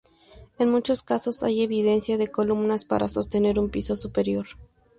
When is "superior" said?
3.95-4.47